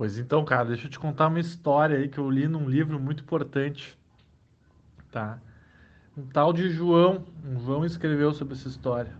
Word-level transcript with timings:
Pois 0.00 0.16
então, 0.16 0.42
cara, 0.46 0.64
deixa 0.64 0.86
eu 0.86 0.90
te 0.90 0.98
contar 0.98 1.26
uma 1.26 1.38
história 1.38 1.98
aí 1.98 2.08
que 2.08 2.16
eu 2.16 2.30
li 2.30 2.48
num 2.48 2.66
livro 2.66 2.98
muito 2.98 3.22
importante, 3.22 3.98
tá? 5.12 5.38
Um 6.16 6.26
tal 6.26 6.54
de 6.54 6.70
João, 6.70 7.26
um 7.44 7.60
João 7.60 7.84
escreveu 7.84 8.32
sobre 8.32 8.54
essa 8.54 8.66
história. 8.66 9.12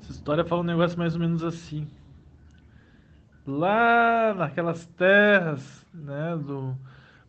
Essa 0.00 0.12
história 0.12 0.44
fala 0.44 0.60
um 0.60 0.64
negócio 0.64 0.96
mais 0.96 1.14
ou 1.14 1.20
menos 1.20 1.42
assim. 1.42 1.88
Lá 3.44 4.32
naquelas 4.34 4.86
terras, 4.86 5.84
né, 5.92 6.36
do 6.36 6.76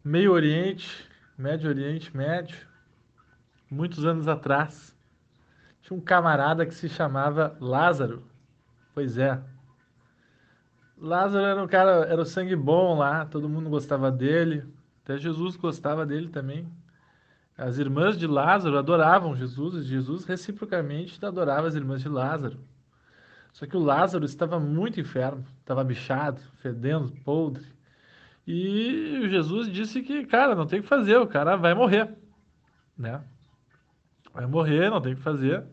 Meio 0.03 0.31
Oriente, 0.31 1.09
Médio 1.35 1.71
Oriente 1.71 2.15
Médio, 2.15 2.67
muitos 3.67 4.05
anos 4.05 4.27
atrás, 4.27 4.95
tinha 5.81 5.97
um 5.97 6.01
camarada 6.01 6.67
que 6.67 6.75
se 6.75 6.87
chamava 6.87 7.57
Lázaro. 7.59 8.21
Pois 8.93 9.17
é, 9.17 9.41
Lázaro 10.99 11.45
era 11.45 11.63
um 11.63 11.67
cara, 11.67 12.05
era 12.05 12.21
o 12.21 12.25
sangue 12.25 12.55
bom 12.55 12.97
lá, 12.97 13.25
todo 13.25 13.47
mundo 13.47 13.69
gostava 13.69 14.11
dele, 14.11 14.65
até 15.03 15.17
Jesus 15.17 15.55
gostava 15.55 16.05
dele 16.05 16.27
também. 16.27 16.67
As 17.57 17.77
irmãs 17.77 18.17
de 18.17 18.27
Lázaro 18.27 18.77
adoravam 18.77 19.35
Jesus, 19.35 19.75
e 19.75 19.87
Jesus 19.87 20.25
reciprocamente 20.25 21.23
adorava 21.25 21.67
as 21.67 21.75
irmãs 21.75 22.01
de 22.01 22.09
Lázaro. 22.09 22.59
Só 23.51 23.65
que 23.65 23.75
o 23.75 23.81
Lázaro 23.81 24.25
estava 24.25 24.59
muito 24.59 24.99
enfermo, 24.99 25.45
estava 25.59 25.83
bichado, 25.83 26.41
fedendo, 26.61 27.11
podre. 27.23 27.65
E 28.45 29.27
Jesus 29.29 29.69
disse 29.69 30.01
que, 30.01 30.25
cara, 30.25 30.55
não 30.55 30.65
tem 30.65 30.79
o 30.79 30.83
que 30.83 30.89
fazer, 30.89 31.17
o 31.17 31.27
cara 31.27 31.55
vai 31.55 31.73
morrer, 31.73 32.15
né? 32.97 33.23
Vai 34.33 34.45
morrer, 34.45 34.89
não 34.89 35.01
tem 35.01 35.13
o 35.13 35.15
que 35.15 35.21
fazer. 35.21 35.63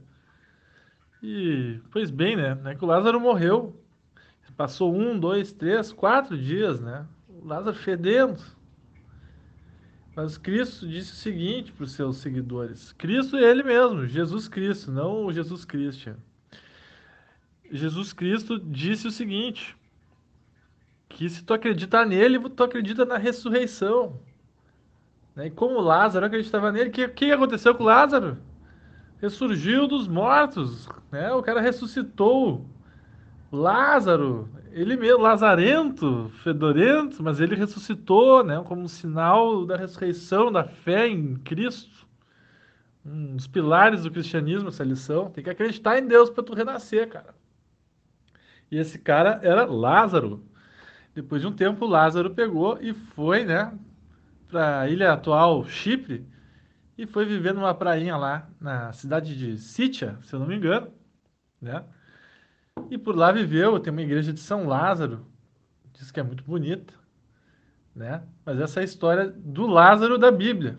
E, 1.22 1.80
pois 1.90 2.10
bem, 2.10 2.36
né? 2.36 2.58
É 2.64 2.74
que 2.74 2.84
o 2.84 2.88
Lázaro 2.88 3.20
morreu, 3.20 3.80
Passou 4.54 4.94
um, 4.94 5.18
dois, 5.18 5.52
três, 5.52 5.92
quatro 5.92 6.36
dias, 6.36 6.80
né? 6.80 7.06
O 7.28 7.46
Lázaro 7.46 7.76
fedendo. 7.76 8.42
Mas 10.14 10.38
Cristo 10.38 10.88
disse 10.88 11.12
o 11.12 11.16
seguinte 11.16 11.72
para 11.72 11.84
os 11.84 11.92
seus 11.92 12.16
seguidores: 12.18 12.92
Cristo 12.92 13.36
é 13.36 13.42
Ele 13.42 13.62
mesmo, 13.62 14.06
Jesus 14.06 14.48
Cristo, 14.48 14.90
não 14.90 15.26
o 15.26 15.32
Jesus 15.32 15.64
Cristo. 15.64 16.16
Jesus 17.70 18.12
Cristo 18.12 18.58
disse 18.58 19.06
o 19.06 19.10
seguinte: 19.10 19.76
que 21.08 21.28
se 21.30 21.42
tu 21.42 21.54
acreditar 21.54 22.04
nele, 22.04 22.38
tu 22.50 22.62
acredita 22.62 23.04
na 23.04 23.16
ressurreição. 23.16 24.20
Né? 25.34 25.46
E 25.46 25.50
como 25.50 25.80
Lázaro 25.80 26.26
acreditava 26.26 26.70
nele, 26.70 26.90
o 26.90 26.92
que, 26.92 27.08
que 27.08 27.32
aconteceu 27.32 27.74
com 27.74 27.84
Lázaro? 27.84 28.38
Ressurgiu 29.20 29.86
dos 29.86 30.06
mortos, 30.06 30.86
né? 31.10 31.32
O 31.32 31.42
cara 31.42 31.60
ressuscitou. 31.60 32.66
Lázaro, 33.50 34.48
ele 34.72 34.96
mesmo, 34.96 35.22
lazarento, 35.22 36.30
fedorento, 36.42 37.22
mas 37.22 37.40
ele 37.40 37.54
ressuscitou, 37.54 38.44
né, 38.44 38.62
como 38.64 38.82
um 38.82 38.88
sinal 38.88 39.64
da 39.64 39.76
ressurreição, 39.76 40.50
da 40.50 40.64
fé 40.64 41.08
em 41.08 41.36
Cristo. 41.36 42.06
Um 43.04 43.36
dos 43.36 43.46
pilares 43.46 44.02
do 44.02 44.10
cristianismo, 44.10 44.68
essa 44.68 44.82
lição. 44.82 45.30
Tem 45.30 45.44
que 45.44 45.50
acreditar 45.50 45.98
em 45.98 46.06
Deus 46.06 46.28
para 46.28 46.42
tu 46.42 46.54
renascer, 46.54 47.08
cara. 47.08 47.34
E 48.70 48.76
esse 48.78 48.98
cara 48.98 49.40
era 49.42 49.64
Lázaro. 49.64 50.44
Depois 51.14 51.40
de 51.40 51.46
um 51.46 51.52
tempo, 51.52 51.86
Lázaro 51.86 52.34
pegou 52.34 52.78
e 52.80 52.92
foi, 52.92 53.44
né, 53.44 53.72
para 54.48 54.80
a 54.80 54.88
ilha 54.88 55.12
atual, 55.12 55.64
Chipre, 55.64 56.26
e 56.98 57.06
foi 57.06 57.24
viver 57.24 57.54
numa 57.54 57.74
prainha 57.74 58.16
lá 58.16 58.48
na 58.60 58.92
cidade 58.92 59.36
de 59.36 59.56
Sítia, 59.58 60.18
se 60.22 60.34
eu 60.34 60.40
não 60.40 60.46
me 60.46 60.56
engano, 60.56 60.92
né? 61.60 61.84
E 62.90 62.98
por 62.98 63.16
lá 63.16 63.32
viveu, 63.32 63.78
tem 63.80 63.92
uma 63.92 64.02
igreja 64.02 64.32
de 64.32 64.40
São 64.40 64.66
Lázaro, 64.66 65.26
diz 65.92 66.10
que 66.10 66.20
é 66.20 66.22
muito 66.22 66.44
bonita, 66.44 66.94
né? 67.94 68.22
Mas 68.44 68.60
essa 68.60 68.80
é 68.80 68.82
a 68.82 68.84
história 68.84 69.28
do 69.28 69.66
Lázaro 69.66 70.18
da 70.18 70.30
Bíblia. 70.30 70.78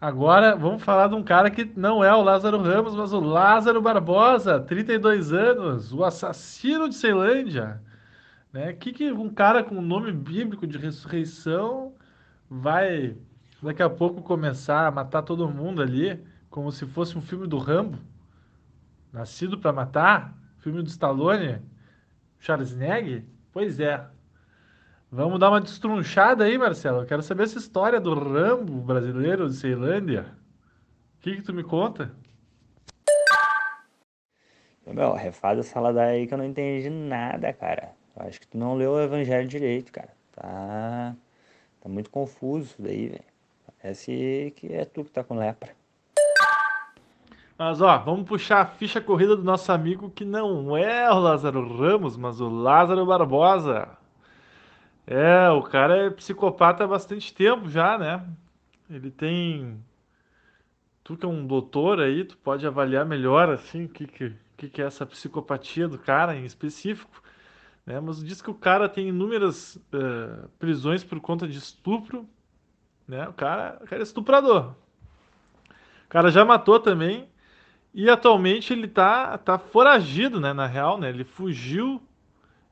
Agora 0.00 0.54
vamos 0.54 0.82
falar 0.82 1.08
de 1.08 1.14
um 1.14 1.22
cara 1.22 1.50
que 1.50 1.64
não 1.76 2.04
é 2.04 2.14
o 2.14 2.22
Lázaro 2.22 2.60
Ramos, 2.60 2.94
mas 2.94 3.12
o 3.12 3.20
Lázaro 3.20 3.80
Barbosa, 3.80 4.60
32 4.60 5.32
anos, 5.32 5.92
o 5.92 6.04
assassino 6.04 6.88
de 6.88 6.94
Ceilândia. 6.94 7.80
Né? 8.52 8.72
Que, 8.74 8.92
que 8.92 9.10
um 9.10 9.30
cara 9.30 9.64
com 9.64 9.80
nome 9.80 10.12
bíblico 10.12 10.66
de 10.66 10.76
ressurreição 10.76 11.94
vai 12.50 13.16
daqui 13.62 13.82
a 13.82 13.88
pouco 13.88 14.20
começar 14.20 14.86
a 14.86 14.90
matar 14.90 15.22
todo 15.22 15.48
mundo 15.48 15.80
ali, 15.80 16.22
como 16.50 16.70
se 16.70 16.84
fosse 16.84 17.16
um 17.16 17.22
filme 17.22 17.46
do 17.46 17.56
Rambo, 17.56 17.98
nascido 19.10 19.58
para 19.58 19.72
matar? 19.72 20.36
Filme 20.64 20.82
do 20.82 20.88
Stallone, 20.88 21.60
Schwarzenegger? 22.40 23.22
Pois 23.52 23.78
é. 23.78 24.02
Vamos 25.12 25.38
dar 25.38 25.50
uma 25.50 25.60
destrunchada 25.60 26.44
aí, 26.44 26.56
Marcelo. 26.56 27.02
Eu 27.02 27.06
quero 27.06 27.22
saber 27.22 27.42
essa 27.42 27.58
história 27.58 28.00
do 28.00 28.14
Rambo 28.14 28.80
brasileiro 28.80 29.46
de 29.46 29.56
Ceilândia. 29.56 30.34
O 31.18 31.20
que, 31.20 31.36
que 31.36 31.42
tu 31.42 31.52
me 31.52 31.62
conta? 31.62 32.14
Meu, 34.86 35.12
refaz 35.12 35.58
essa 35.58 35.68
salada 35.68 36.02
aí 36.02 36.26
que 36.26 36.32
eu 36.32 36.38
não 36.38 36.46
entendi 36.46 36.88
nada, 36.88 37.52
cara. 37.52 37.92
Eu 38.16 38.26
acho 38.26 38.40
que 38.40 38.48
tu 38.48 38.56
não 38.56 38.74
leu 38.74 38.92
o 38.92 39.02
evangelho 39.02 39.46
direito, 39.46 39.92
cara. 39.92 40.16
Tá, 40.32 41.14
tá 41.78 41.88
muito 41.90 42.08
confuso 42.08 42.68
isso 42.68 42.80
daí, 42.80 43.08
velho. 43.08 43.24
Parece 43.82 44.50
que 44.56 44.72
é 44.72 44.86
tu 44.86 45.04
que 45.04 45.10
tá 45.10 45.22
com 45.22 45.36
lepra. 45.36 45.76
Mas 47.56 47.80
ó, 47.80 47.98
vamos 47.98 48.26
puxar 48.26 48.62
a 48.62 48.66
ficha 48.66 49.00
corrida 49.00 49.36
do 49.36 49.44
nosso 49.44 49.70
amigo 49.70 50.10
que 50.10 50.24
não 50.24 50.76
é 50.76 51.08
o 51.10 51.18
Lázaro 51.20 51.76
Ramos, 51.76 52.16
mas 52.16 52.40
o 52.40 52.48
Lázaro 52.48 53.06
Barbosa. 53.06 53.96
É, 55.06 55.48
o 55.50 55.62
cara 55.62 56.06
é 56.06 56.10
psicopata 56.10 56.84
há 56.84 56.86
bastante 56.86 57.32
tempo 57.32 57.68
já, 57.68 57.96
né? 57.96 58.26
Ele 58.90 59.10
tem. 59.10 59.78
Tu 61.04 61.16
que 61.16 61.24
é 61.24 61.28
um 61.28 61.46
doutor 61.46 62.00
aí, 62.00 62.24
tu 62.24 62.36
pode 62.38 62.66
avaliar 62.66 63.04
melhor 63.04 63.50
assim 63.50 63.84
o 63.84 63.88
que, 63.88 64.06
que, 64.06 64.68
que 64.68 64.82
é 64.82 64.86
essa 64.86 65.06
psicopatia 65.06 65.86
do 65.86 65.98
cara 65.98 66.34
em 66.34 66.44
específico. 66.44 67.22
Né? 67.86 68.00
Mas 68.00 68.24
diz 68.24 68.40
que 68.42 68.50
o 68.50 68.54
cara 68.54 68.88
tem 68.88 69.08
inúmeras 69.10 69.76
uh, 69.76 70.48
prisões 70.58 71.04
por 71.04 71.20
conta 71.20 71.46
de 71.46 71.58
estupro. 71.58 72.26
Né? 73.06 73.28
O, 73.28 73.32
cara, 73.34 73.78
o 73.82 73.86
cara 73.86 74.00
é 74.00 74.02
estuprador. 74.02 74.74
O 76.06 76.08
cara 76.08 76.30
já 76.30 76.44
matou 76.44 76.80
também 76.80 77.28
e 77.94 78.10
atualmente 78.10 78.72
ele 78.72 78.88
tá, 78.88 79.38
tá 79.38 79.56
foragido, 79.56 80.40
né? 80.40 80.52
Na 80.52 80.66
real, 80.66 80.98
né? 80.98 81.08
Ele 81.08 81.24
fugiu. 81.24 82.02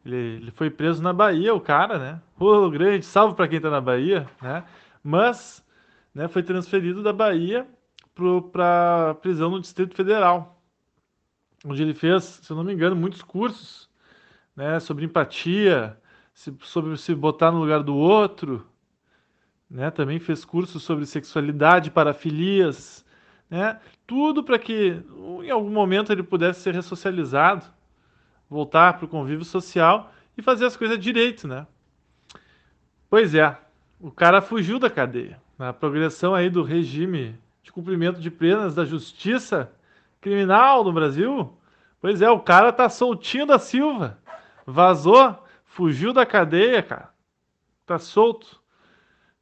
Ele, 0.04 0.16
ele 0.16 0.50
foi 0.50 0.68
preso 0.68 1.00
na 1.00 1.12
Bahia, 1.12 1.54
o 1.54 1.60
cara, 1.60 1.98
né? 1.98 2.20
Ô, 2.38 2.68
grande, 2.68 3.06
salve 3.06 3.36
para 3.36 3.46
quem 3.46 3.60
tá 3.60 3.70
na 3.70 3.80
Bahia, 3.80 4.28
né? 4.42 4.64
Mas, 5.02 5.64
né, 6.12 6.26
foi 6.26 6.42
transferido 6.42 7.02
da 7.02 7.12
Bahia 7.12 7.68
para 8.52 9.14
prisão 9.22 9.50
no 9.50 9.60
Distrito 9.60 9.94
Federal, 9.94 10.60
onde 11.64 11.82
ele 11.82 11.94
fez, 11.94 12.24
se 12.24 12.50
eu 12.50 12.56
não 12.56 12.64
me 12.64 12.72
engano, 12.72 12.94
muitos 12.94 13.22
cursos, 13.22 13.88
né, 14.54 14.78
sobre 14.80 15.04
empatia, 15.06 15.96
sobre 16.34 16.96
se 16.98 17.14
botar 17.14 17.50
no 17.50 17.60
lugar 17.60 17.82
do 17.82 17.96
outro, 17.96 18.66
né? 19.70 19.90
Também 19.90 20.18
fez 20.18 20.44
cursos 20.44 20.82
sobre 20.82 21.06
sexualidade, 21.06 21.90
parafilias, 21.90 23.04
né? 23.48 23.80
Tudo 24.06 24.42
para 24.42 24.58
que 24.58 25.02
em 25.42 25.50
algum 25.50 25.70
momento 25.70 26.12
ele 26.12 26.22
pudesse 26.22 26.60
ser 26.60 26.74
ressocializado, 26.74 27.66
voltar 28.48 28.94
para 28.94 29.06
o 29.06 29.08
convívio 29.08 29.44
social 29.44 30.12
e 30.36 30.42
fazer 30.42 30.66
as 30.66 30.76
coisas 30.76 30.98
direito, 30.98 31.48
né? 31.48 31.66
Pois 33.08 33.34
é, 33.34 33.56
o 34.00 34.10
cara 34.10 34.40
fugiu 34.42 34.78
da 34.78 34.90
cadeia. 34.90 35.40
Na 35.58 35.72
progressão 35.72 36.34
aí 36.34 36.50
do 36.50 36.62
regime 36.62 37.38
de 37.62 37.70
cumprimento 37.70 38.20
de 38.20 38.30
penas 38.30 38.74
da 38.74 38.84
justiça 38.84 39.72
criminal 40.20 40.82
no 40.82 40.92
Brasil, 40.92 41.56
pois 42.00 42.20
é, 42.20 42.30
o 42.30 42.40
cara 42.40 42.72
tá 42.72 42.88
soltinho 42.88 43.46
da 43.46 43.58
Silva. 43.58 44.18
Vazou, 44.66 45.44
fugiu 45.64 46.12
da 46.12 46.26
cadeia, 46.26 46.82
cara. 46.82 47.10
Tá 47.86 47.98
solto. 47.98 48.60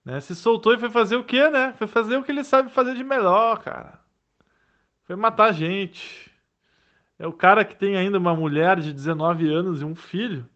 Né? 0.04 0.20
Se 0.20 0.34
soltou 0.34 0.74
e 0.74 0.78
foi 0.78 0.90
fazer 0.90 1.16
o 1.16 1.24
quê, 1.24 1.48
né? 1.50 1.74
Foi 1.78 1.86
fazer 1.86 2.16
o 2.16 2.22
que 2.22 2.32
ele 2.32 2.44
sabe 2.44 2.70
fazer 2.70 2.94
de 2.94 3.04
melhor, 3.04 3.58
cara. 3.62 4.00
Foi 5.10 5.16
matar 5.16 5.52
gente. 5.52 6.30
É 7.18 7.26
o 7.26 7.32
cara 7.32 7.64
que 7.64 7.74
tem 7.74 7.96
ainda 7.96 8.16
uma 8.16 8.32
mulher 8.32 8.78
de 8.78 8.92
19 8.92 9.52
anos 9.52 9.82
e 9.82 9.84
um 9.84 9.96
filho. 9.96 10.48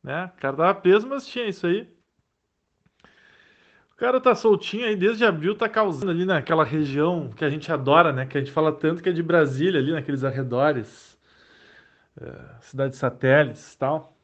Né? 0.00 0.26
O 0.26 0.40
cara 0.40 0.56
tava 0.56 0.74
preso, 0.76 1.08
mas 1.08 1.26
tinha 1.26 1.48
isso 1.48 1.66
aí. 1.66 1.92
O 3.92 3.96
cara 3.96 4.20
tá 4.20 4.32
soltinho 4.32 4.86
aí 4.86 4.94
desde 4.94 5.24
abril, 5.24 5.56
tá 5.56 5.68
causando 5.68 6.12
ali 6.12 6.24
naquela 6.24 6.62
região 6.62 7.32
que 7.32 7.44
a 7.44 7.50
gente 7.50 7.72
adora, 7.72 8.12
né? 8.12 8.26
Que 8.26 8.38
a 8.38 8.40
gente 8.40 8.52
fala 8.52 8.70
tanto 8.70 9.02
que 9.02 9.08
é 9.08 9.12
de 9.12 9.24
Brasília, 9.24 9.80
ali 9.80 9.90
naqueles 9.90 10.22
arredores. 10.22 11.18
É, 12.16 12.60
cidades 12.60 12.96
satélites 12.96 13.72
e 13.72 13.78
tal. 13.78 14.16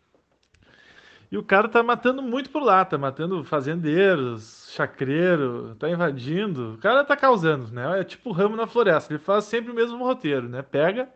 E 1.28 1.36
o 1.36 1.42
cara 1.42 1.68
tá 1.68 1.82
matando 1.82 2.22
muito 2.22 2.50
por 2.50 2.62
lá, 2.62 2.84
tá 2.84 2.96
matando 2.96 3.42
fazendeiros, 3.42 4.65
chacreiro, 4.76 5.74
tá 5.76 5.90
invadindo. 5.90 6.74
O 6.74 6.78
cara 6.78 7.04
tá 7.04 7.16
causando, 7.16 7.72
né? 7.72 8.00
É 8.00 8.04
tipo 8.04 8.32
ramo 8.32 8.56
na 8.56 8.66
floresta. 8.66 9.12
Ele 9.12 9.18
faz 9.22 9.44
sempre 9.44 9.72
o 9.72 9.74
mesmo 9.74 10.04
roteiro, 10.04 10.48
né? 10.48 10.62
Pega, 10.62 11.08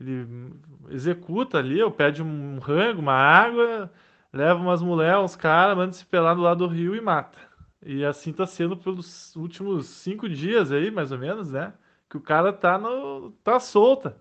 ele 0.00 0.54
executa 0.90 1.58
ali, 1.58 1.82
ou 1.82 1.90
pede 1.90 2.22
um 2.22 2.58
rango, 2.58 3.00
uma 3.00 3.14
água, 3.14 3.92
leva 4.32 4.60
umas 4.60 4.82
mulheres, 4.82 5.22
uns 5.22 5.36
caras, 5.36 5.76
manda 5.76 5.92
se 5.92 6.04
pelar 6.06 6.34
do 6.34 6.42
lado 6.42 6.66
do 6.66 6.72
rio 6.72 6.96
e 6.96 7.00
mata. 7.00 7.38
E 7.84 8.04
assim 8.04 8.32
tá 8.32 8.46
sendo 8.46 8.76
pelos 8.76 9.34
últimos 9.36 9.86
cinco 9.88 10.28
dias 10.28 10.72
aí, 10.72 10.90
mais 10.90 11.12
ou 11.12 11.18
menos, 11.18 11.50
né? 11.50 11.74
Que 12.08 12.16
o 12.16 12.20
cara 12.20 12.52
tá 12.52 12.78
no. 12.78 13.32
tá 13.44 13.58
solta. 13.60 14.16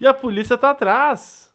E 0.00 0.06
a 0.06 0.14
polícia 0.14 0.58
tá 0.58 0.70
atrás. 0.70 1.51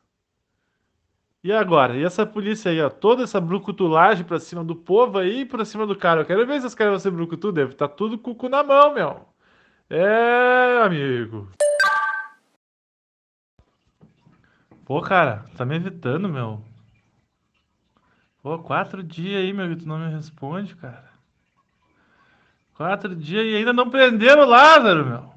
E 1.44 1.51
agora? 1.51 1.95
E 1.95 2.04
essa 2.04 2.25
polícia 2.25 2.72
aí, 2.72 2.81
ó, 2.81 2.89
toda 2.89 3.24
essa 3.24 3.39
brucutulagem 3.39 4.25
pra 4.25 4.39
cima 4.39 4.63
do 4.63 4.75
povo 4.75 5.19
aí 5.19 5.42
e 5.42 5.45
pra 5.45 5.63
cima 5.66 5.86
do 5.86 5.95
cara. 5.95 6.22
Eu 6.22 6.25
quero 6.25 6.45
ver 6.45 6.60
se 6.60 6.68
os 6.68 6.75
caras 6.75 6.94
vão 6.94 7.00
ser 7.00 7.12
brucutu, 7.12 7.51
deve 7.51 7.74
tá 7.75 7.88
tudo 7.88 8.18
com 8.18 8.31
o 8.31 8.36
cu 8.36 8.50
na 8.50 8.63
mão, 8.63 8.94
meu. 8.94 9.28
É, 9.89 10.81
amigo. 10.84 11.50
Pô, 14.84 15.01
cara, 15.01 15.45
tá 15.56 15.66
me 15.66 15.75
evitando, 15.75 16.28
meu. 16.28 16.63
Pô, 18.42 18.60
quatro 18.60 19.04
dias 19.04 19.42
aí, 19.42 19.54
meu, 19.54 19.78
tu 19.78 19.88
não 19.88 20.00
me 20.00 20.10
responde, 20.10 20.75
cara. 20.75 21.12
Quatro 22.75 23.16
dias 23.16 23.45
e 23.45 23.56
ainda 23.56 23.74
não 23.74 23.90
prenderam 23.90 24.44
o 24.44 24.45
Lázaro, 24.45 25.06
meu. 25.06 25.33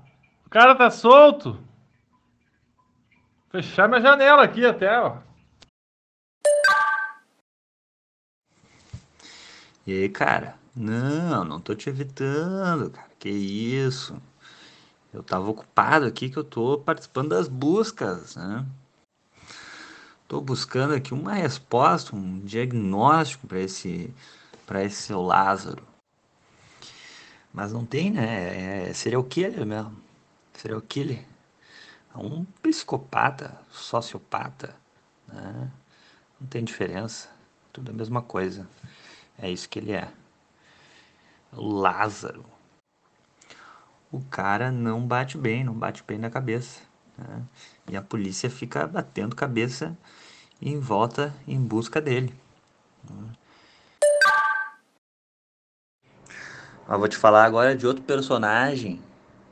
O 0.47 0.51
cara 0.51 0.75
tá 0.75 0.91
solto. 0.91 1.59
Fechar 3.51 3.89
minha 3.89 4.01
janela 4.01 4.43
aqui 4.43 4.65
até, 4.65 5.01
ó. 5.01 5.30
E 9.91 10.03
aí, 10.03 10.09
cara? 10.09 10.57
Não, 10.77 11.45
não 11.45 11.61
tô 11.61 11.75
te 11.75 11.89
evitando, 11.89 12.91
cara. 12.91 13.11
Que 13.19 13.29
isso? 13.29 14.23
Eu 15.13 15.21
tava 15.21 15.51
ocupado 15.51 16.07
aqui 16.07 16.31
que 16.31 16.37
eu 16.37 16.45
tô 16.45 16.79
participando 16.79 17.31
das 17.31 17.49
buscas, 17.49 18.37
né? 18.37 18.65
Tô 20.29 20.41
buscando 20.41 20.95
aqui 20.95 21.13
uma 21.13 21.33
resposta, 21.35 22.15
um 22.15 22.39
diagnóstico 22.39 23.49
para 23.49 23.59
esse 23.59 24.15
esse 24.85 25.03
seu 25.03 25.21
Lázaro. 25.21 25.83
Mas 27.53 27.73
não 27.73 27.85
tem, 27.85 28.13
né? 28.13 28.91
É 28.91 28.95
serial 28.95 29.25
killer 29.25 29.67
mesmo. 29.67 29.97
Serial 30.55 30.81
killer. 30.83 31.27
É 32.15 32.19
um 32.19 32.45
psicopata, 32.63 33.61
sociopata, 33.73 34.73
né? 35.27 35.69
Não 36.41 36.47
tem 36.47 36.63
diferença. 36.63 37.29
Tudo 37.73 37.91
a 37.91 37.95
mesma 37.95 38.23
coisa. 38.23 38.69
É 39.41 39.51
isso 39.51 39.69
que 39.69 39.79
ele 39.79 39.93
é. 39.93 40.09
O 41.53 41.67
Lázaro. 41.67 42.45
O 44.13 44.21
cara 44.21 44.71
não 44.71 45.07
bate 45.07 45.39
bem, 45.39 45.65
não 45.65 45.73
bate 45.73 46.05
bem 46.07 46.19
na 46.19 46.29
cabeça. 46.29 46.81
Né? 47.17 47.43
E 47.89 47.97
a 47.97 48.03
polícia 48.03 48.51
fica 48.51 48.87
batendo 48.87 49.35
cabeça 49.35 49.97
em 50.61 50.79
volta 50.79 51.35
em 51.49 51.59
busca 51.59 52.01
dele. 52.01 52.35
Mas 56.87 56.99
vou 56.99 57.09
te 57.09 57.17
falar 57.17 57.45
agora 57.45 57.75
de 57.75 57.87
outro 57.87 58.03
personagem 58.03 59.01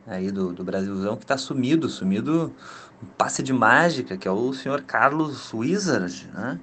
aí 0.06 0.30
do, 0.30 0.52
do 0.52 0.64
Brasilzão 0.64 1.16
que 1.16 1.24
está 1.24 1.38
sumido, 1.38 1.88
sumido 1.88 2.54
um 3.02 3.06
passe 3.06 3.42
de 3.42 3.52
mágica, 3.52 4.16
que 4.16 4.26
é 4.26 4.30
o 4.30 4.52
senhor 4.52 4.82
Carlos 4.82 5.52
Wizard, 5.54 6.28
né? 6.34 6.60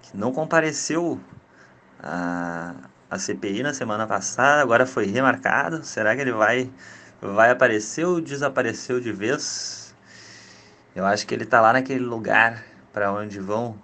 que 0.00 0.16
não 0.16 0.32
compareceu 0.32 1.20
a, 2.02 2.74
a 3.08 3.18
CPI 3.18 3.62
na 3.62 3.72
semana 3.72 4.06
passada, 4.06 4.60
agora 4.60 4.86
foi 4.86 5.06
remarcado. 5.06 5.84
Será 5.84 6.14
que 6.16 6.22
ele 6.22 6.32
vai, 6.32 6.70
vai 7.20 7.50
aparecer 7.50 8.04
ou 8.04 8.20
desapareceu 8.20 9.00
de 9.00 9.12
vez? 9.12 9.94
Eu 10.94 11.06
acho 11.06 11.26
que 11.26 11.34
ele 11.34 11.44
está 11.44 11.60
lá 11.60 11.72
naquele 11.72 12.04
lugar 12.04 12.64
para 12.92 13.12
onde 13.12 13.40
vão 13.40 13.78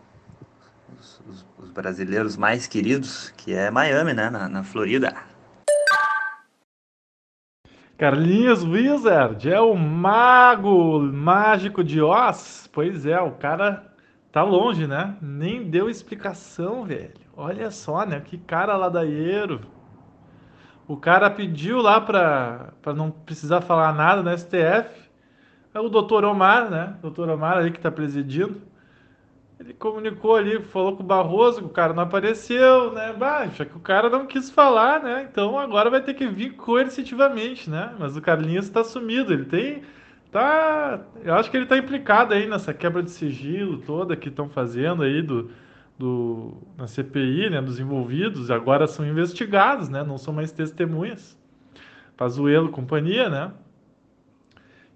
os, 0.99 1.23
os, 1.29 1.47
os, 1.59 1.71
brasileiros 1.71 2.37
mais 2.37 2.67
queridos, 2.67 3.33
que 3.37 3.55
é 3.55 3.71
Miami, 3.71 4.13
né? 4.13 4.29
Na, 4.29 4.49
na 4.49 4.65
Florida. 4.65 5.15
Carlinhos 7.97 8.63
Wizard 8.63 9.51
é 9.51 9.61
o 9.61 9.75
mago 9.75 11.01
mágico 11.01 11.83
de 11.83 12.01
Oz? 12.01 12.69
Pois 12.73 13.07
é, 13.07 13.21
o 13.21 13.33
cara 13.33 13.88
tá 14.39 14.43
longe, 14.45 14.87
né? 14.87 15.17
Nem 15.21 15.65
deu 15.69 15.91
explicação, 15.91 16.85
velho. 16.85 17.11
Olha 17.37 17.73
só, 17.73 18.07
né? 18.07 18.21
Que 18.21 18.39
cara 18.39 18.77
ladaieiro. 18.77 19.61
O 20.87 20.97
cara 20.97 21.29
pediu 21.29 21.79
lá 21.83 22.01
pra 22.01 22.73
não 22.95 23.11
precisar 23.11 23.61
falar 23.63 23.93
nada 23.93 24.23
no 24.23 24.39
STF. 24.39 25.11
É 25.75 25.81
o 25.81 25.89
doutor 25.89 26.25
Omar, 26.25 26.71
né? 26.71 26.97
Doutor 27.03 27.29
Omar 27.29 27.59
aí 27.59 27.73
que 27.73 27.81
tá 27.81 27.91
presidindo. 27.91 28.63
Ele 29.59 29.75
comunicou 29.75 30.37
ali, 30.37 30.63
falou 30.63 30.97
com 30.97 31.03
o 31.03 31.07
Barroso, 31.07 31.65
o 31.65 31.69
cara 31.69 31.93
não 31.93 32.05
apareceu, 32.05 32.93
né? 32.93 33.13
Já 33.57 33.65
que 33.65 33.77
o 33.77 33.81
cara 33.81 34.09
não 34.09 34.25
quis 34.25 34.49
falar, 34.49 35.03
né? 35.03 35.27
Então 35.29 35.59
agora 35.59 35.91
vai 35.91 36.01
ter 36.01 36.15
que 36.15 36.29
vir 36.29 36.51
coercitivamente, 36.51 37.69
né? 37.69 37.93
Mas 37.99 38.17
o 38.17 38.23
Carlinhos 38.23 38.67
está 38.67 38.85
sumido, 38.85 39.33
ele 39.33 39.47
tem. 39.47 39.83
Tá. 40.31 41.01
Eu 41.25 41.35
acho 41.35 41.51
que 41.51 41.57
ele 41.57 41.65
está 41.65 41.79
implicado 41.79 42.35
aí 42.35 42.47
nessa 42.47 42.75
quebra 42.75 43.03
de 43.03 43.11
sigilo 43.11 43.79
toda 43.79 44.17
que 44.17 44.29
estão 44.29 44.49
fazendo 44.49 45.03
aí 45.03 45.23
do, 45.23 45.51
do, 45.99 46.55
na 46.77 46.87
CPI, 46.87 47.51
né? 47.51 47.63
Dos 47.63 47.81
envolvidos, 47.81 48.51
agora 48.51 48.87
são 48.87 49.07
investigados, 49.07 49.89
né? 49.89 50.03
Não 50.05 50.19
são 50.19 50.35
mais 50.35 50.53
testemunhas. 50.53 51.37
Pazuello 52.17 52.69
companhia, 52.71 53.29
né? 53.29 53.53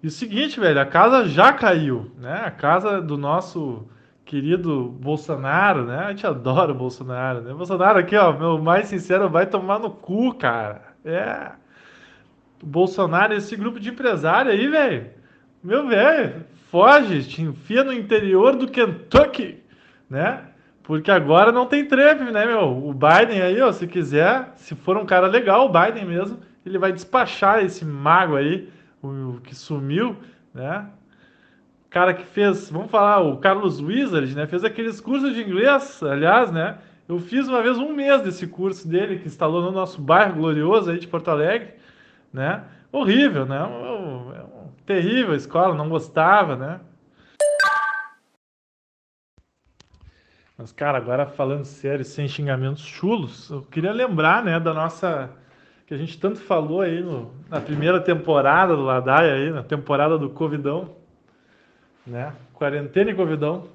E 0.03 0.07
o 0.07 0.11
seguinte, 0.11 0.59
velho, 0.59 0.79
a 0.79 0.85
casa 0.85 1.25
já 1.25 1.51
caiu, 1.53 2.11
né? 2.17 2.41
A 2.45 2.51
casa 2.51 3.01
do 3.01 3.17
nosso 3.17 3.87
querido 4.25 4.89
Bolsonaro, 4.89 5.85
né? 5.85 6.09
Gente 6.09 6.27
adora 6.27 6.71
o 6.71 6.75
Bolsonaro, 6.75 7.41
né? 7.41 7.53
Bolsonaro 7.53 7.99
aqui, 7.99 8.15
ó, 8.15 8.37
meu 8.37 8.61
mais 8.61 8.87
sincero, 8.87 9.29
vai 9.29 9.45
tomar 9.47 9.79
no 9.79 9.89
cu, 9.89 10.33
cara. 10.35 10.93
É. 11.03 11.51
Bolsonaro, 12.61 13.33
esse 13.33 13.55
grupo 13.55 13.79
de 13.79 13.89
empresário 13.89 14.51
aí, 14.51 14.67
velho. 14.67 15.22
Meu 15.63 15.87
velho, 15.87 16.45
foge, 16.69 17.23
te 17.23 17.41
enfia 17.41 17.83
no 17.83 17.93
interior 17.93 18.55
do 18.55 18.67
Kentucky, 18.67 19.63
né? 20.09 20.47
Porque 20.83 21.09
agora 21.09 21.51
não 21.51 21.65
tem 21.65 21.85
trepe, 21.85 22.25
né, 22.25 22.45
meu? 22.45 22.85
O 22.85 22.93
Biden 22.93 23.41
aí, 23.41 23.61
ó, 23.61 23.71
se 23.71 23.87
quiser, 23.87 24.51
se 24.55 24.75
for 24.75 24.97
um 24.97 25.05
cara 25.05 25.27
legal, 25.27 25.65
o 25.65 25.71
Biden 25.71 26.05
mesmo, 26.05 26.39
ele 26.65 26.77
vai 26.77 26.91
despachar 26.91 27.63
esse 27.63 27.85
mago 27.85 28.35
aí, 28.35 28.69
o 29.01 29.39
que 29.41 29.55
sumiu, 29.55 30.17
né? 30.53 30.87
cara 31.93 32.11
que 32.11 32.25
fez, 32.25 32.71
vamos 32.71 32.89
falar, 32.89 33.21
o 33.21 33.37
Carlos 33.37 33.79
Wizard, 33.79 34.35
né? 34.35 34.47
Fez 34.47 34.63
aqueles 34.63 34.99
cursos 34.99 35.35
de 35.35 35.43
inglês, 35.43 36.01
aliás, 36.01 36.51
né? 36.51 36.79
Eu 37.07 37.19
fiz 37.19 37.47
uma 37.47 37.61
vez 37.61 37.77
um 37.77 37.93
mês 37.93 38.19
desse 38.23 38.47
curso 38.47 38.87
dele, 38.87 39.19
que 39.19 39.27
instalou 39.27 39.61
no 39.61 39.71
nosso 39.71 40.01
bairro 40.01 40.33
glorioso 40.33 40.89
aí 40.89 40.97
de 40.97 41.07
Porto 41.07 41.29
Alegre, 41.29 41.75
né? 42.33 42.63
Horrível, 42.91 43.45
né? 43.45 43.59
Terrível 44.85 45.33
a 45.33 45.37
escola, 45.37 45.75
não 45.75 45.89
gostava, 45.89 46.55
né? 46.55 46.79
Mas, 50.57 50.71
cara, 50.71 50.97
agora 50.97 51.25
falando 51.25 51.65
sério, 51.65 52.05
sem 52.05 52.27
xingamentos 52.27 52.83
chulos, 52.83 53.49
eu 53.49 53.61
queria 53.63 53.91
lembrar, 53.91 54.43
né, 54.43 54.59
da 54.59 54.73
nossa. 54.73 55.31
que 55.87 55.93
a 55.93 55.97
gente 55.97 56.19
tanto 56.19 56.39
falou 56.39 56.81
aí 56.81 57.01
no, 57.01 57.33
na 57.49 57.59
primeira 57.59 57.99
temporada 57.99 58.75
do 58.75 58.83
Ladaia, 58.83 59.33
aí, 59.33 59.51
na 59.51 59.63
temporada 59.63 60.17
do 60.17 60.29
Covidão 60.29 61.03
né? 62.05 62.33
Quarentena 62.53 63.11
e 63.11 63.15
Covidão. 63.15 63.67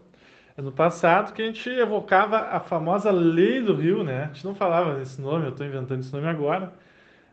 No 0.56 0.72
passado 0.72 1.32
que 1.32 1.42
a 1.42 1.44
gente 1.44 1.68
evocava 1.70 2.38
a 2.38 2.60
famosa 2.60 3.10
lei 3.10 3.62
do 3.62 3.74
Rio, 3.74 4.02
né? 4.02 4.24
A 4.24 4.26
gente 4.26 4.44
não 4.44 4.54
falava 4.54 5.00
esse 5.00 5.20
nome, 5.20 5.46
eu 5.46 5.50
estou 5.50 5.66
inventando 5.66 6.00
esse 6.00 6.12
nome 6.12 6.26
agora, 6.26 6.72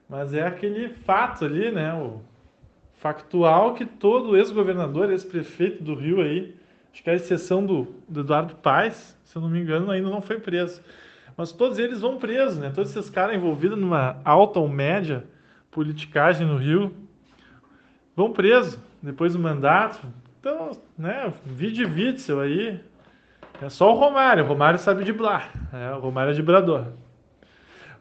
mas 0.08 0.34
é 0.34 0.46
aquele 0.46 0.90
fato 0.90 1.46
ali, 1.46 1.72
né? 1.72 1.94
O 1.94 2.22
factual 2.98 3.74
que 3.74 3.86
todo 3.86 4.38
ex-governador, 4.38 5.12
ex-prefeito 5.12 5.84
do 5.84 5.96
Rio 5.96 6.22
aí, 6.22 6.56
acho 6.92 7.04
que 7.04 7.10
a 7.10 7.16
exceção 7.16 7.66
do, 7.66 7.88
do 8.08 8.22
Eduardo 8.22 8.56
Paes, 8.56 9.18
se 9.24 9.36
eu 9.36 9.42
não 9.42 9.50
me 9.50 9.60
engano, 9.60 9.92
ainda 9.92 10.10
não 10.10 10.22
foi 10.22 10.40
preso. 10.40 10.82
Mas 11.38 11.52
todos 11.52 11.78
eles 11.78 12.02
vão 12.02 12.18
presos, 12.18 12.58
né? 12.58 12.72
Todos 12.74 12.96
esses 12.96 13.10
caras 13.10 13.36
envolvidos 13.36 13.78
numa 13.78 14.18
alta 14.24 14.60
ou 14.60 14.70
média 14.70 15.26
politicagem 15.70 16.48
no 16.48 16.58
Rio 16.58 16.96
vão 18.16 18.32
presos 18.32 18.80
depois 19.02 19.34
do 19.34 19.40
mandato, 19.40 20.00
então, 20.40 20.72
né, 20.98 21.34
vídeo 21.44 21.90
Witzel 21.90 22.40
aí. 22.40 22.80
É 23.62 23.70
só 23.70 23.92
o 23.92 23.98
Romário. 23.98 24.44
O 24.44 24.48
Romário 24.48 24.78
sabe 24.78 25.04
driblar. 25.04 25.52
É, 25.74 25.92
o 25.96 26.00
Romário 26.00 26.32
é 26.32 26.34
driblador. 26.34 26.86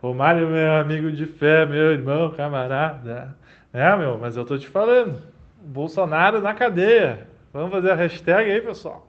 Romário, 0.03 0.49
meu 0.49 0.75
amigo 0.75 1.11
de 1.11 1.25
fé, 1.25 1.65
meu 1.65 1.93
irmão, 1.93 2.31
camarada. 2.33 3.35
É, 3.75 3.97
meu, 3.97 4.17
mas 4.17 4.37
eu 4.37 4.45
tô 4.45 4.57
te 4.57 4.69
falando. 4.69 5.21
Bolsonaro 5.61 6.41
na 6.41 6.55
cadeia. 6.55 7.29
Vamos 7.53 7.73
fazer 7.73 7.91
a 7.91 7.97
hashtag 7.97 8.49
aí, 8.49 8.61
pessoal. 8.61 9.05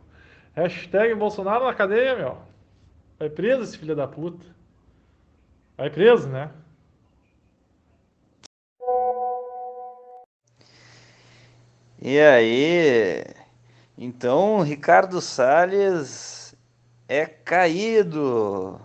Hashtag 0.56 1.14
Bolsonaro 1.14 1.66
na 1.66 1.74
cadeia, 1.76 2.16
meu. 2.16 2.40
Vai 3.20 3.30
preso 3.30 3.62
esse 3.62 3.78
filho 3.78 3.96
da 3.96 4.08
puta. 4.08 4.44
Vai 5.78 5.92
preso, 5.92 6.28
né? 6.30 6.50
E 12.02 12.20
aí? 12.20 13.24
Então, 13.96 14.62
Ricardo 14.62 15.22
Salles 15.22 16.56
é 17.08 17.28
caído. 17.28 18.82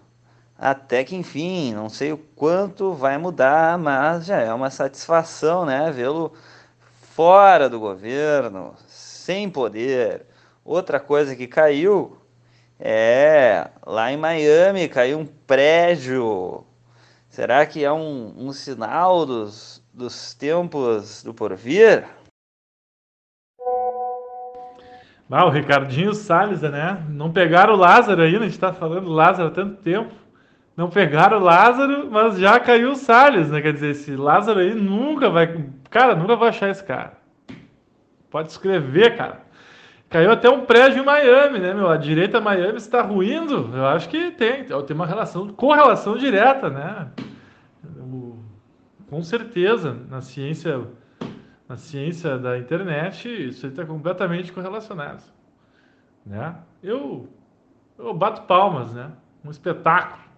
Até 0.62 1.02
que 1.04 1.16
enfim, 1.16 1.72
não 1.72 1.88
sei 1.88 2.12
o 2.12 2.18
quanto 2.18 2.92
vai 2.92 3.16
mudar, 3.16 3.78
mas 3.78 4.26
já 4.26 4.40
é 4.40 4.52
uma 4.52 4.68
satisfação, 4.68 5.64
né? 5.64 5.90
Vê-lo 5.90 6.34
fora 7.14 7.66
do 7.66 7.80
governo, 7.80 8.74
sem 8.86 9.48
poder. 9.48 10.26
Outra 10.62 11.00
coisa 11.00 11.34
que 11.34 11.46
caiu 11.46 12.18
é 12.78 13.70
lá 13.86 14.12
em 14.12 14.18
Miami 14.18 14.86
caiu 14.86 15.20
um 15.20 15.24
prédio. 15.24 16.62
Será 17.30 17.64
que 17.64 17.82
é 17.82 17.90
um, 17.90 18.34
um 18.36 18.52
sinal 18.52 19.24
dos, 19.24 19.82
dos 19.94 20.34
tempos 20.34 21.22
do 21.22 21.32
porvir? 21.32 22.04
Ah, 25.30 25.46
o 25.46 25.50
Ricardinho 25.50 26.12
Salles, 26.12 26.60
né? 26.60 27.02
Não 27.08 27.32
pegaram 27.32 27.72
o 27.72 27.78
Lázaro 27.78 28.20
ainda, 28.20 28.44
a 28.44 28.48
gente 28.48 28.58
tá 28.58 28.74
falando 28.74 29.04
do 29.04 29.12
Lázaro 29.12 29.48
há 29.48 29.52
tanto 29.52 29.80
tempo. 29.80 30.19
Não 30.80 30.88
pegaram 30.88 31.36
o 31.36 31.44
Lázaro, 31.44 32.08
mas 32.10 32.38
já 32.38 32.58
caiu 32.58 32.92
o 32.92 32.96
Salles, 32.96 33.50
né? 33.50 33.60
Quer 33.60 33.74
dizer, 33.74 33.90
esse 33.90 34.16
Lázaro 34.16 34.60
aí 34.60 34.74
nunca 34.74 35.28
vai. 35.28 35.62
Cara, 35.90 36.16
nunca 36.16 36.36
vai 36.36 36.48
achar 36.48 36.70
esse 36.70 36.82
cara. 36.82 37.18
Pode 38.30 38.50
escrever, 38.50 39.14
cara. 39.14 39.42
Caiu 40.08 40.30
até 40.30 40.48
um 40.48 40.64
prédio 40.64 41.02
em 41.02 41.04
Miami, 41.04 41.58
né, 41.58 41.74
meu? 41.74 41.90
A 41.90 41.98
direita 41.98 42.40
Miami 42.40 42.78
está 42.78 43.02
ruindo. 43.02 43.70
Eu 43.76 43.84
acho 43.88 44.08
que 44.08 44.30
tem. 44.30 44.64
Tem 44.64 44.96
uma 44.96 45.04
relação, 45.04 45.48
correlação 45.48 46.16
direta, 46.16 46.70
né? 46.70 47.08
Com 49.10 49.22
certeza, 49.22 49.94
na 50.08 50.22
ciência 50.22 50.80
na 51.68 51.76
ciência 51.76 52.38
da 52.38 52.56
internet, 52.56 53.28
isso 53.28 53.66
está 53.66 53.84
completamente 53.84 54.50
correlacionado. 54.50 55.24
Né? 56.24 56.56
Eu, 56.82 57.28
eu 57.98 58.14
bato 58.14 58.42
palmas, 58.44 58.94
né? 58.94 59.10
Um 59.44 59.50
espetáculo. 59.50 60.29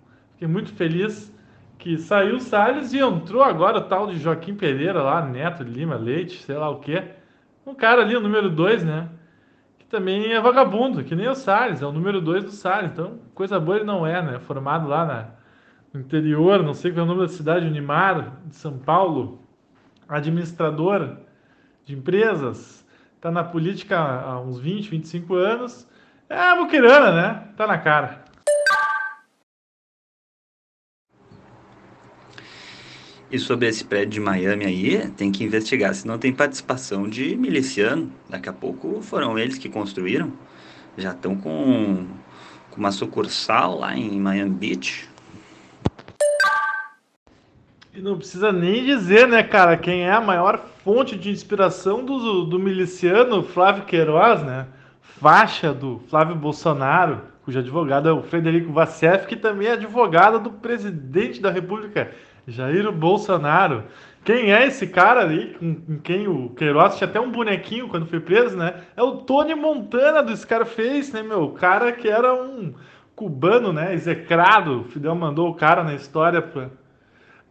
Fiquei 0.42 0.52
muito 0.52 0.72
feliz 0.72 1.32
que 1.78 1.96
saiu 1.96 2.34
o 2.34 2.40
Salles 2.40 2.92
e 2.92 2.98
entrou 2.98 3.44
agora 3.44 3.78
o 3.78 3.82
tal 3.82 4.08
de 4.08 4.18
Joaquim 4.18 4.56
Pereira 4.56 5.00
lá, 5.00 5.24
Neto 5.24 5.62
Lima 5.62 5.94
Leite, 5.94 6.42
sei 6.42 6.56
lá 6.56 6.68
o 6.68 6.80
quê. 6.80 7.10
Um 7.64 7.76
cara 7.76 8.02
ali, 8.02 8.16
o 8.16 8.20
número 8.20 8.50
2, 8.50 8.82
né? 8.82 9.08
Que 9.78 9.86
também 9.86 10.32
é 10.32 10.40
vagabundo, 10.40 11.04
que 11.04 11.14
nem 11.14 11.28
o 11.28 11.34
Salles, 11.36 11.80
é 11.80 11.86
o 11.86 11.92
número 11.92 12.20
2 12.20 12.42
do 12.42 12.50
Salles. 12.50 12.90
Então, 12.90 13.20
coisa 13.36 13.60
boa 13.60 13.76
ele 13.76 13.84
não 13.84 14.04
é, 14.04 14.20
né? 14.20 14.40
Formado 14.40 14.88
lá 14.88 15.06
na, 15.06 15.28
no 15.94 16.00
interior, 16.00 16.60
não 16.60 16.74
sei 16.74 16.90
qual 16.90 17.02
é 17.02 17.04
o 17.04 17.06
nome 17.06 17.20
da 17.20 17.28
cidade, 17.28 17.64
Unimar, 17.64 18.38
de 18.44 18.56
São 18.56 18.76
Paulo, 18.78 19.38
administrador 20.08 21.18
de 21.84 21.94
empresas, 21.94 22.84
está 23.14 23.30
na 23.30 23.44
política 23.44 23.96
há 23.96 24.40
uns 24.40 24.58
20, 24.58 24.90
25 24.90 25.36
anos. 25.36 25.88
É 26.28 26.36
a 26.36 26.56
muquirana, 26.56 27.12
né? 27.12 27.44
Tá 27.56 27.64
na 27.64 27.78
cara. 27.78 28.21
E 33.32 33.38
sobre 33.38 33.66
esse 33.66 33.82
prédio 33.82 34.10
de 34.10 34.20
Miami 34.20 34.66
aí, 34.66 35.08
tem 35.16 35.32
que 35.32 35.42
investigar 35.42 35.94
se 35.94 36.06
não 36.06 36.18
tem 36.18 36.30
participação 36.34 37.08
de 37.08 37.34
miliciano. 37.34 38.12
Daqui 38.28 38.50
a 38.50 38.52
pouco 38.52 39.00
foram 39.00 39.38
eles 39.38 39.56
que 39.56 39.70
construíram. 39.70 40.30
Já 40.98 41.12
estão 41.12 41.34
com, 41.34 42.06
com 42.70 42.76
uma 42.76 42.92
sucursal 42.92 43.78
lá 43.78 43.96
em 43.96 44.20
Miami 44.20 44.50
Beach. 44.50 45.08
E 47.94 48.02
não 48.02 48.18
precisa 48.18 48.52
nem 48.52 48.84
dizer, 48.84 49.26
né, 49.26 49.42
cara, 49.42 49.78
quem 49.78 50.02
é 50.02 50.12
a 50.12 50.20
maior 50.20 50.60
fonte 50.84 51.16
de 51.16 51.30
inspiração 51.30 52.04
do, 52.04 52.44
do 52.44 52.58
miliciano 52.58 53.42
Flávio 53.42 53.84
Queiroz, 53.84 54.42
né? 54.42 54.66
Faixa 55.00 55.72
do 55.72 56.02
Flávio 56.10 56.36
Bolsonaro, 56.36 57.22
cujo 57.44 57.58
advogado 57.58 58.08
é 58.08 58.12
o 58.12 58.22
Frederico 58.22 58.72
Vassef, 58.72 59.26
que 59.26 59.36
também 59.36 59.68
é 59.68 59.72
advogado 59.72 60.38
do 60.38 60.50
presidente 60.50 61.40
da 61.40 61.50
República, 61.50 62.10
Jair 62.46 62.90
Bolsonaro. 62.92 63.84
Quem 64.24 64.52
é 64.52 64.66
esse 64.66 64.86
cara 64.86 65.20
ali, 65.20 65.54
com, 65.58 65.98
quem 65.98 66.28
o 66.28 66.50
Queiroz 66.50 66.96
tinha 66.96 67.08
até 67.08 67.20
um 67.20 67.32
bonequinho 67.32 67.88
quando 67.88 68.06
foi 68.06 68.20
preso, 68.20 68.56
né? 68.56 68.82
É 68.96 69.02
o 69.02 69.16
Tony 69.16 69.54
Montana 69.54 70.22
do 70.22 70.36
Scarface, 70.36 71.12
né, 71.12 71.22
meu? 71.22 71.42
O 71.42 71.52
cara 71.52 71.90
que 71.90 72.08
era 72.08 72.32
um 72.32 72.72
cubano, 73.16 73.72
né? 73.72 73.92
Execrado. 73.92 74.82
O 74.82 74.84
Fidel 74.84 75.14
mandou 75.16 75.48
o 75.48 75.54
cara 75.54 75.82
na 75.82 75.94
história 75.94 76.40
pra 76.40 76.70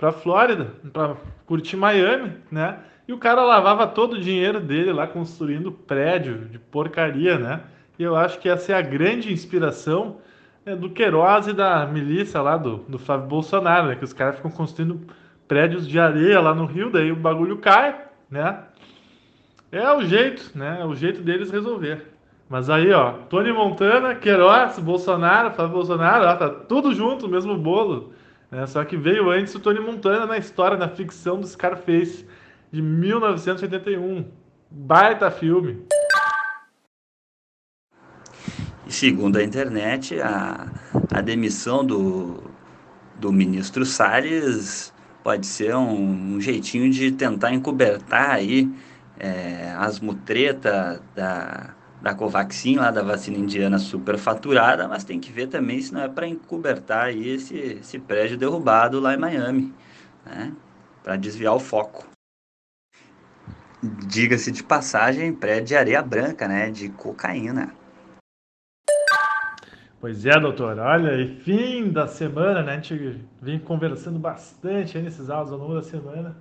para 0.02 0.12
Flórida, 0.12 0.74
para 0.92 1.16
curtir 1.46 1.78
Miami, 1.78 2.34
né? 2.50 2.80
E 3.08 3.14
o 3.14 3.20
cara 3.20 3.44
lavava 3.44 3.86
todo 3.86 4.14
o 4.14 4.20
dinheiro 4.20 4.60
dele 4.60 4.92
lá 4.92 5.06
construindo 5.06 5.72
prédio 5.72 6.46
de 6.46 6.58
porcaria, 6.58 7.38
né? 7.38 7.62
Eu 8.04 8.16
acho 8.16 8.40
que 8.40 8.50
essa 8.50 8.72
é 8.72 8.76
a 8.76 8.82
grande 8.82 9.32
inspiração 9.32 10.18
né, 10.66 10.76
do 10.76 10.90
Queiroz 10.90 11.48
e 11.48 11.54
da 11.54 11.86
milícia 11.86 12.42
lá 12.42 12.58
do, 12.58 12.78
do 12.88 12.98
Flávio 12.98 13.28
Bolsonaro, 13.28 13.88
né? 13.88 13.96
Que 13.96 14.04
os 14.04 14.14
caras 14.14 14.36
ficam 14.36 14.52
construindo 14.52 15.02
prédios 15.48 15.88
de 15.88 16.00
areia 16.00 16.40
lá 16.40 16.54
no 16.54 16.66
Rio, 16.66 16.90
daí 16.90 17.12
o 17.12 17.16
bagulho 17.16 17.58
cai, 17.58 18.00
né? 18.30 18.60
É 19.72 19.92
o 19.92 20.02
jeito, 20.02 20.52
né? 20.56 20.80
É 20.82 20.86
o 20.86 20.96
jeito 20.96 21.22
deles 21.22 21.52
resolver. 21.52 22.08
Mas 22.50 22.70
aí, 22.70 22.92
ó, 22.92 23.14
Tony 23.30 23.52
Montana, 23.54 24.14
Queiroz, 24.16 24.78
Bolsonaro, 24.80 25.52
Flávio 25.52 25.74
Bolsonaro, 25.74 26.26
ó, 26.26 26.36
tá 26.36 26.50
tudo 26.50 26.94
junto, 26.94 27.30
mesmo 27.30 27.58
bolo. 27.58 28.14
Né? 28.50 28.68
Só 28.68 28.84
que 28.84 28.98
veio 28.98 29.30
antes 29.30 29.56
o 29.56 29.60
Tony 29.60 29.80
Montana 29.80 30.26
na 30.26 30.38
história, 30.38 30.78
na 30.78 30.90
ficção 30.90 31.40
do 31.40 31.48
Scarface, 31.48 32.28
de 32.70 32.82
1981. 32.82 34.26
Baita 34.70 35.32
filme. 35.32 35.86
Segundo 38.92 39.38
a 39.38 39.44
internet, 39.44 40.20
a, 40.22 40.68
a 41.10 41.22
demissão 41.22 41.84
do, 41.84 42.44
do 43.18 43.32
ministro 43.32 43.86
Salles 43.86 44.94
pode 45.24 45.48
ser 45.48 45.76
um, 45.76 46.36
um 46.36 46.42
jeitinho 46.42 46.92
de 46.92 47.12
tentar 47.12 47.54
encobertar 47.54 48.32
aí 48.32 48.70
é, 49.18 49.74
as 49.78 50.00
mutretas 50.00 51.02
da 51.16 51.74
da 52.02 52.16
Covaxin, 52.16 52.78
lá 52.78 52.90
da 52.90 53.04
vacina 53.04 53.38
indiana 53.38 53.78
superfaturada, 53.78 54.88
mas 54.88 55.04
tem 55.04 55.20
que 55.20 55.32
ver 55.32 55.48
também 55.48 55.80
se 55.80 55.94
não 55.94 56.02
é 56.02 56.10
para 56.10 56.28
encobertar 56.28 57.06
aí 57.06 57.30
esse, 57.30 57.56
esse 57.56 58.00
prédio 58.00 58.38
derrubado 58.38 59.00
lá 59.00 59.14
em 59.14 59.18
Miami, 59.18 59.74
né? 60.26 60.52
Para 61.04 61.16
desviar 61.16 61.54
o 61.54 61.60
foco. 61.60 62.08
Diga-se 63.84 64.52
de 64.52 64.64
passagem, 64.64 65.32
prédio 65.32 65.66
de 65.66 65.76
areia 65.76 66.02
branca, 66.02 66.48
né? 66.48 66.72
De 66.72 66.90
cocaína. 66.90 67.72
Pois 70.02 70.26
é, 70.26 70.32
doutor. 70.40 70.80
Olha, 70.80 71.14
e 71.22 71.28
fim 71.28 71.92
da 71.92 72.08
semana, 72.08 72.64
né? 72.64 72.72
A 72.72 72.76
gente 72.78 73.22
vem 73.40 73.60
conversando 73.60 74.18
bastante 74.18 74.98
aí 74.98 75.04
nesses 75.04 75.30
áudios 75.30 75.54
ao 75.54 75.60
longo 75.60 75.76
da 75.76 75.84
semana. 75.84 76.36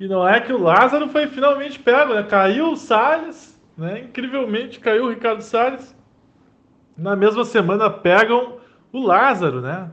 E 0.00 0.08
não 0.08 0.26
é 0.28 0.40
que 0.40 0.52
o 0.52 0.60
Lázaro 0.60 1.08
foi 1.08 1.28
finalmente 1.28 1.78
pego, 1.78 2.14
né? 2.14 2.24
Caiu 2.24 2.72
o 2.72 2.76
Salles, 2.76 3.56
né? 3.78 4.00
Incrivelmente 4.00 4.80
caiu 4.80 5.04
o 5.04 5.08
Ricardo 5.08 5.40
Salles. 5.40 5.96
Na 6.98 7.14
mesma 7.14 7.44
semana 7.44 7.88
pegam 7.88 8.56
o 8.92 9.06
Lázaro, 9.06 9.60
né? 9.60 9.88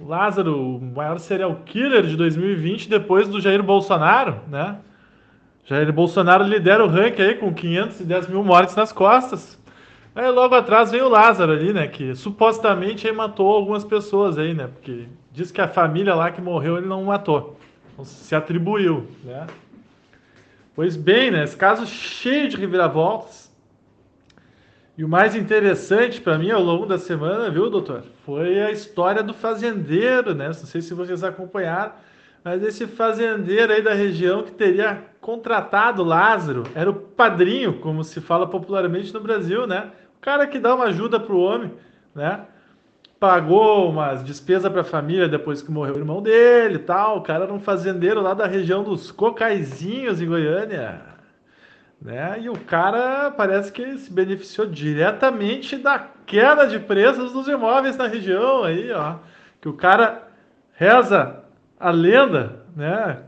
O 0.00 0.08
Lázaro, 0.08 0.76
o 0.76 0.80
maior 0.80 1.20
serial 1.20 1.54
killer 1.64 2.02
de 2.02 2.16
2020, 2.16 2.88
depois 2.88 3.28
do 3.28 3.40
Jair 3.40 3.62
Bolsonaro, 3.62 4.40
né? 4.48 4.78
Jair 5.66 5.92
Bolsonaro 5.92 6.42
lidera 6.42 6.84
o 6.84 6.88
ranking 6.88 7.22
aí 7.22 7.34
com 7.36 7.54
510 7.54 8.26
mil 8.26 8.42
mortes 8.42 8.74
nas 8.74 8.92
costas. 8.92 9.56
Aí 10.14 10.30
logo 10.30 10.54
atrás 10.54 10.92
vem 10.92 11.02
o 11.02 11.08
Lázaro 11.08 11.52
ali, 11.52 11.72
né? 11.72 11.88
Que 11.88 12.14
supostamente 12.14 13.08
aí 13.08 13.12
matou 13.12 13.48
algumas 13.48 13.84
pessoas 13.84 14.38
aí, 14.38 14.54
né? 14.54 14.68
Porque 14.68 15.08
diz 15.32 15.50
que 15.50 15.60
a 15.60 15.66
família 15.66 16.14
lá 16.14 16.30
que 16.30 16.40
morreu 16.40 16.78
ele 16.78 16.86
não 16.86 17.02
matou. 17.04 17.58
Então, 17.92 18.04
se 18.04 18.34
atribuiu, 18.34 19.08
né? 19.24 19.46
Pois 20.74 20.96
bem, 20.96 21.30
né? 21.32 21.42
Esse 21.42 21.56
caso 21.56 21.84
cheio 21.86 22.48
de 22.48 22.56
reviravoltas. 22.56 23.52
E 24.96 25.02
o 25.02 25.08
mais 25.08 25.34
interessante 25.34 26.20
para 26.20 26.38
mim 26.38 26.52
ao 26.52 26.62
longo 26.62 26.86
da 26.86 26.98
semana, 26.98 27.50
viu, 27.50 27.68
doutor? 27.68 28.04
Foi 28.24 28.62
a 28.62 28.70
história 28.70 29.24
do 29.24 29.34
fazendeiro, 29.34 30.32
né? 30.32 30.46
Não 30.46 30.54
sei 30.54 30.80
se 30.80 30.94
vocês 30.94 31.24
acompanharam, 31.24 31.92
mas 32.44 32.62
esse 32.62 32.86
fazendeiro 32.86 33.72
aí 33.72 33.82
da 33.82 33.92
região 33.92 34.44
que 34.44 34.52
teria 34.52 35.02
contratado 35.20 36.04
Lázaro, 36.04 36.62
era 36.74 36.88
o 36.88 36.94
padrinho, 36.94 37.80
como 37.80 38.04
se 38.04 38.20
fala 38.20 38.46
popularmente 38.46 39.12
no 39.12 39.20
Brasil, 39.20 39.66
né? 39.66 39.90
Cara 40.24 40.46
que 40.46 40.58
dá 40.58 40.74
uma 40.74 40.86
ajuda 40.86 41.20
para 41.20 41.34
o 41.34 41.38
homem, 41.38 41.70
né? 42.14 42.46
pagou 43.20 43.90
umas 43.90 44.24
despesas 44.24 44.72
para 44.72 44.80
a 44.80 44.84
família 44.84 45.28
depois 45.28 45.60
que 45.60 45.70
morreu 45.70 45.96
o 45.96 45.98
irmão 45.98 46.22
dele 46.22 46.76
e 46.76 46.78
tal. 46.78 47.18
O 47.18 47.20
cara 47.20 47.44
era 47.44 47.52
um 47.52 47.60
fazendeiro 47.60 48.22
lá 48.22 48.32
da 48.32 48.46
região 48.46 48.82
dos 48.82 49.12
Cocaizinhos, 49.12 50.22
em 50.22 50.26
Goiânia. 50.26 51.02
Né? 52.00 52.38
E 52.40 52.48
o 52.48 52.58
cara 52.58 53.30
parece 53.30 53.70
que 53.70 53.98
se 53.98 54.10
beneficiou 54.10 54.66
diretamente 54.66 55.76
da 55.76 55.98
queda 56.24 56.66
de 56.66 56.78
preços 56.78 57.30
dos 57.30 57.46
imóveis 57.46 57.98
na 57.98 58.06
região 58.06 58.64
aí, 58.64 58.90
ó. 58.92 59.16
Que 59.60 59.68
o 59.68 59.74
cara 59.74 60.26
reza 60.72 61.44
a 61.78 61.90
lenda, 61.90 62.62
né? 62.74 63.18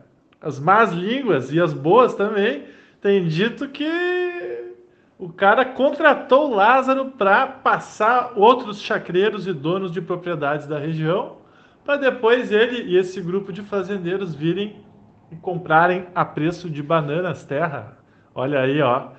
As 0.41 0.59
más 0.59 0.93
línguas 0.93 1.53
e 1.53 1.61
as 1.61 1.75
boas 1.75 2.15
também 2.15 2.65
tem 3.03 3.26
dito 3.26 3.69
que 3.69 4.25
o 5.18 5.30
cara 5.30 5.64
contratou 5.64 6.50
o 6.50 6.54
Lázaro 6.54 7.06
para 7.06 7.46
passar 7.46 8.32
outros 8.37 8.80
chacreiros 8.80 9.46
e 9.46 9.52
donos 9.52 9.90
de 9.90 10.00
propriedades 10.00 10.66
da 10.66 10.78
região 10.78 11.37
para 11.87 11.96
depois 11.96 12.50
ele 12.50 12.82
e 12.82 12.96
esse 12.96 13.20
grupo 13.20 13.52
de 13.52 13.62
fazendeiros 13.62 14.35
virem 14.35 14.85
e 15.30 15.37
comprarem 15.37 16.06
a 16.14 16.25
preço 16.25 16.68
de 16.68 16.82
bananas 16.82 17.44
terra. 17.44 17.96
Olha 18.35 18.61
aí, 18.61 18.82
ó. 18.82 19.11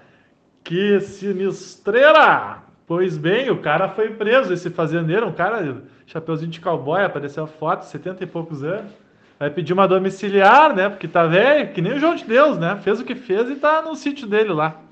Que 0.63 0.99
sinistreira! 0.99 2.63
Pois 2.85 3.17
bem, 3.17 3.49
o 3.49 3.61
cara 3.61 3.89
foi 3.89 4.11
preso, 4.11 4.53
esse 4.53 4.69
fazendeiro, 4.69 5.27
um 5.27 5.33
cara, 5.33 5.81
chapeuzinho 6.05 6.51
de 6.51 6.61
cowboy, 6.61 7.03
apareceu 7.03 7.45
a 7.45 7.47
foto, 7.47 7.85
70 7.85 8.23
e 8.23 8.27
poucos 8.27 8.63
anos. 8.63 8.91
Vai 9.39 9.49
pedir 9.49 9.73
uma 9.73 9.87
domiciliar, 9.87 10.75
né? 10.75 10.89
Porque 10.89 11.07
tá 11.07 11.25
velho, 11.25 11.71
que 11.73 11.81
nem 11.81 11.93
o 11.93 11.99
João 11.99 12.15
de 12.15 12.25
Deus, 12.25 12.57
né? 12.57 12.77
Fez 12.83 12.99
o 12.99 13.05
que 13.05 13.15
fez 13.15 13.49
e 13.49 13.55
tá 13.55 13.81
no 13.81 13.95
sítio 13.95 14.27
dele 14.27 14.51
lá. 14.51 14.86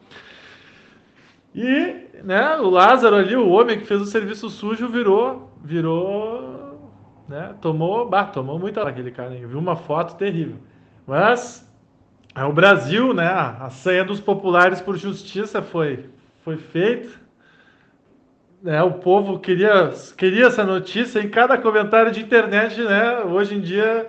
E, 1.55 2.21
né, 2.23 2.57
o 2.57 2.69
Lázaro 2.69 3.15
ali, 3.15 3.35
o 3.35 3.49
homem 3.49 3.79
que 3.79 3.85
fez 3.85 4.01
o 4.01 4.05
serviço 4.05 4.49
sujo, 4.49 4.89
virou, 4.89 5.51
virou, 5.63 6.91
né? 7.29 7.55
Tomou, 7.61 8.07
bah, 8.07 8.25
tomou 8.25 8.59
muita 8.59 8.87
aquele 8.87 9.09
cara? 9.09 9.29
Viu 9.29 9.57
uma 9.57 9.75
foto 9.75 10.15
terrível. 10.15 10.57
Mas 11.07 11.65
é 12.35 12.43
o 12.43 12.51
Brasil, 12.51 13.13
né? 13.13 13.27
A 13.27 13.69
senha 13.69 14.03
dos 14.03 14.19
populares 14.19 14.81
por 14.81 14.97
justiça 14.97 15.61
foi 15.61 16.09
foi 16.43 16.57
feita 16.57 17.25
né, 18.65 18.81
o 18.81 18.93
povo 18.93 19.37
queria, 19.37 19.93
queria 20.17 20.47
essa 20.47 20.63
notícia 20.63 21.19
em 21.19 21.29
cada 21.29 21.55
comentário 21.55 22.11
de 22.11 22.19
internet, 22.19 22.81
né? 22.81 23.19
Hoje 23.19 23.53
em 23.53 23.61
dia, 23.61 24.07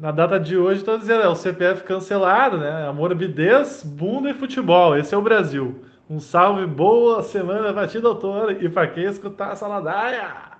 na 0.00 0.10
data 0.10 0.40
de 0.40 0.56
hoje, 0.56 0.80
estou 0.80 0.96
dizendo, 0.96 1.22
é 1.22 1.28
o 1.28 1.34
CPF 1.34 1.84
cancelado, 1.84 2.56
né? 2.56 2.90
Morbidez, 2.92 3.82
bunda 3.82 4.30
e 4.30 4.34
futebol. 4.34 4.96
Esse 4.96 5.14
é 5.14 5.18
o 5.18 5.22
Brasil. 5.22 5.84
Um 6.10 6.20
salve, 6.20 6.66
boa 6.66 7.22
semana 7.22 7.70
para 7.74 7.86
ti, 7.86 8.00
doutor, 8.00 8.62
e 8.62 8.68
para 8.70 8.88
quem 8.88 9.04
escutar 9.04 9.52
a 9.52 9.56
saladaia. 9.56 10.56